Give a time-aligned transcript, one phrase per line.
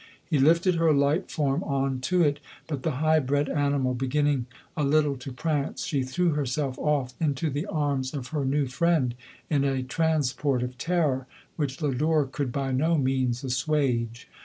[0.25, 4.83] He lifted her light form on to it; but the high bred animal, beginning a
[4.83, 9.13] little to prance, she threw herself off into the arms of her new friend,
[9.47, 14.27] in a transport of terror, which Lodore could by no means assuage.